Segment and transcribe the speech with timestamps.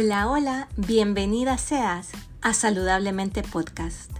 [0.00, 2.10] Hola, hola, bienvenida seas
[2.40, 4.12] a Saludablemente Podcast.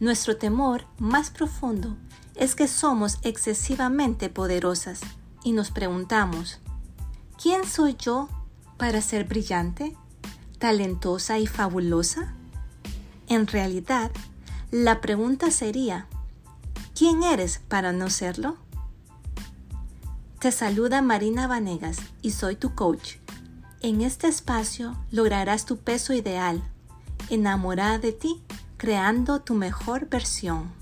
[0.00, 1.98] Nuestro temor más profundo
[2.36, 5.02] es que somos excesivamente poderosas
[5.44, 6.58] y nos preguntamos,
[7.36, 8.30] ¿quién soy yo
[8.78, 9.94] para ser brillante,
[10.58, 12.32] talentosa y fabulosa?
[13.28, 14.10] En realidad,
[14.70, 16.06] la pregunta sería,
[16.94, 18.56] ¿quién eres para no serlo?
[20.38, 23.16] Te saluda Marina Vanegas y soy tu coach
[23.84, 26.62] en este espacio lograrás tu peso ideal,
[27.28, 28.42] enamorada de ti,
[28.78, 30.72] creando tu mejor versión.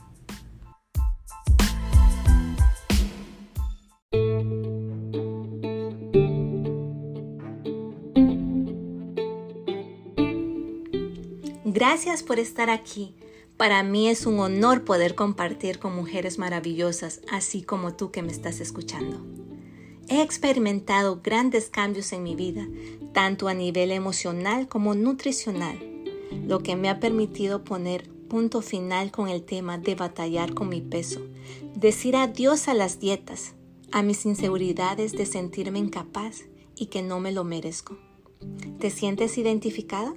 [11.64, 13.16] Gracias por estar aquí.
[13.56, 18.30] Para mí es un honor poder compartir con mujeres maravillosas, así como tú que me
[18.30, 19.41] estás escuchando.
[20.12, 22.68] He experimentado grandes cambios en mi vida,
[23.14, 25.78] tanto a nivel emocional como nutricional,
[26.46, 30.82] lo que me ha permitido poner punto final con el tema de batallar con mi
[30.82, 31.22] peso,
[31.74, 33.54] decir adiós a las dietas,
[33.90, 36.42] a mis inseguridades de sentirme incapaz
[36.76, 37.96] y que no me lo merezco.
[38.80, 40.12] ¿Te sientes identificada?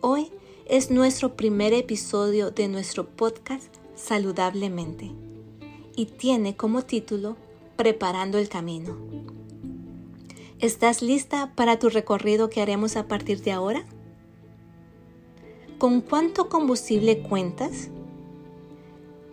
[0.00, 0.32] Hoy
[0.64, 5.12] es nuestro primer episodio de nuestro podcast Saludablemente
[5.94, 7.36] y tiene como título
[7.78, 8.98] preparando el camino.
[10.58, 13.86] ¿Estás lista para tu recorrido que haremos a partir de ahora?
[15.78, 17.88] ¿Con cuánto combustible cuentas?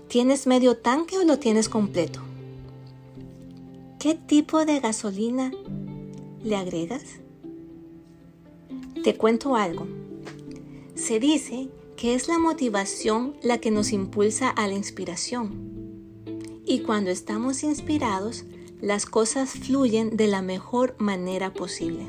[0.07, 2.21] ¿Tienes medio tanque o lo tienes completo?
[3.99, 5.51] ¿Qué tipo de gasolina
[6.43, 7.03] le agregas?
[9.03, 9.87] Te cuento algo.
[10.93, 15.94] Se dice que es la motivación la que nos impulsa a la inspiración
[16.65, 18.45] y cuando estamos inspirados,
[18.81, 22.07] las cosas fluyen de la mejor manera posible.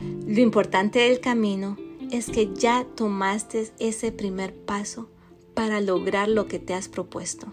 [0.00, 1.76] Lo importante del camino
[2.10, 5.08] es que ya tomaste ese primer paso
[5.54, 7.48] para lograr lo que te has propuesto.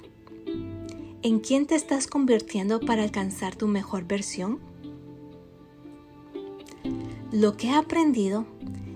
[1.23, 4.59] ¿En quién te estás convirtiendo para alcanzar tu mejor versión?
[7.31, 8.45] Lo que he aprendido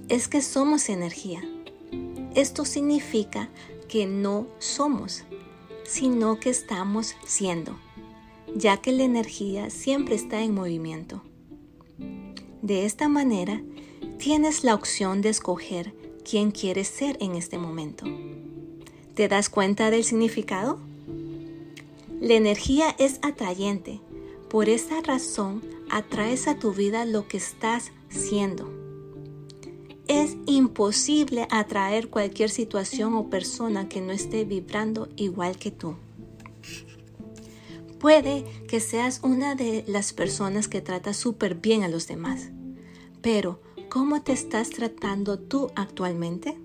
[0.09, 1.41] es que somos energía.
[2.35, 3.49] Esto significa
[3.87, 5.23] que no somos,
[5.89, 7.75] sino que estamos siendo,
[8.55, 11.23] ya que la energía siempre está en movimiento.
[12.61, 13.61] De esta manera,
[14.19, 18.05] tienes la opción de escoger quién quieres ser en este momento.
[19.15, 20.79] ¿Te das cuenta del significado?
[22.21, 23.99] La energía es atrayente.
[24.49, 28.78] Por esa razón, atraes a tu vida lo que estás siendo.
[30.09, 35.97] Es imposible atraer cualquier situación o persona que no esté vibrando igual que tú.
[37.99, 42.49] Puede que seas una de las personas que trata súper bien a los demás,
[43.21, 46.57] pero ¿cómo te estás tratando tú actualmente?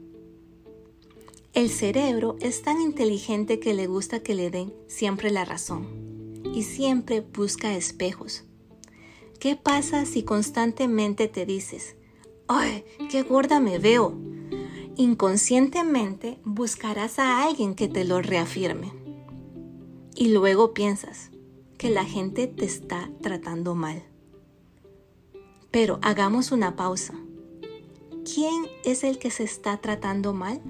[1.52, 6.62] El cerebro es tan inteligente que le gusta que le den siempre la razón y
[6.62, 8.44] siempre busca espejos.
[9.38, 11.96] ¿Qué pasa si constantemente te dices,
[12.56, 14.14] ¡ay, qué gorda me veo!
[14.96, 18.92] Inconscientemente buscarás a alguien que te lo reafirme.
[20.14, 21.30] Y luego piensas
[21.78, 24.04] que la gente te está tratando mal.
[25.72, 27.14] Pero hagamos una pausa.
[28.32, 30.60] ¿Quién es el que se está tratando mal?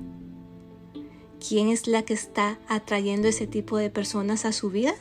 [1.46, 4.94] ¿Quién es la que está atrayendo ese tipo de personas a su vida?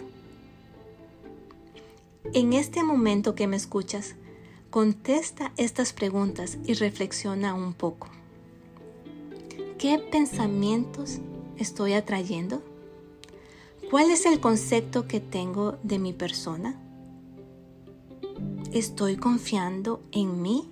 [2.33, 4.15] En este momento que me escuchas,
[4.73, 8.07] Contesta estas preguntas y reflexiona un poco.
[9.78, 11.19] ¿Qué pensamientos
[11.59, 12.63] estoy atrayendo?
[13.91, 16.81] ¿Cuál es el concepto que tengo de mi persona?
[18.72, 20.67] ¿Estoy confiando en mí?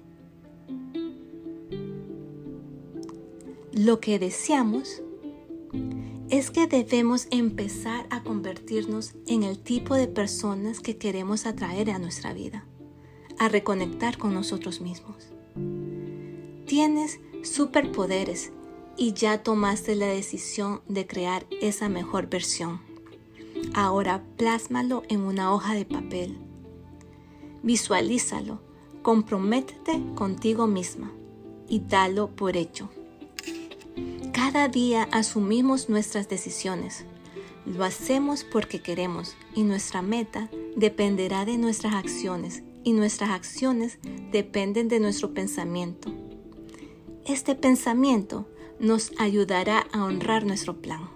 [3.71, 5.03] Lo que deseamos
[6.31, 11.99] es que debemos empezar a convertirnos en el tipo de personas que queremos atraer a
[11.99, 12.65] nuestra vida
[13.41, 15.15] a reconectar con nosotros mismos.
[16.67, 18.51] Tienes superpoderes
[18.97, 22.81] y ya tomaste la decisión de crear esa mejor versión.
[23.73, 26.37] Ahora plásmalo en una hoja de papel.
[27.63, 28.61] Visualízalo,
[29.01, 31.11] comprométete contigo misma
[31.67, 32.91] y dalo por hecho.
[34.33, 37.05] Cada día asumimos nuestras decisiones.
[37.65, 43.99] Lo hacemos porque queremos y nuestra meta dependerá de nuestras acciones y nuestras acciones
[44.31, 46.11] dependen de nuestro pensamiento.
[47.25, 48.47] Este pensamiento
[48.79, 51.09] nos ayudará a honrar nuestro plan.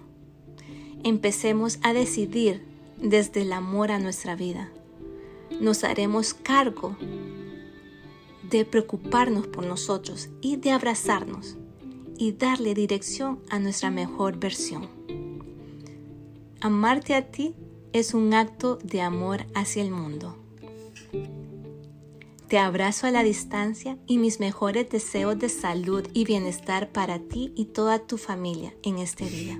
[1.02, 2.62] Empecemos a decidir
[3.00, 4.70] desde el amor a nuestra vida.
[5.60, 6.96] Nos haremos cargo
[8.50, 11.56] de preocuparnos por nosotros y de abrazarnos
[12.18, 14.88] y darle dirección a nuestra mejor versión.
[16.60, 17.54] Amarte a ti
[17.92, 20.36] es un acto de amor hacia el mundo.
[22.48, 27.52] Te abrazo a la distancia y mis mejores deseos de salud y bienestar para ti
[27.56, 29.58] y toda tu familia en este día.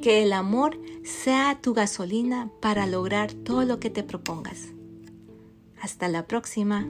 [0.00, 4.68] Que el amor sea tu gasolina para lograr todo lo que te propongas.
[5.80, 6.86] Hasta la próxima.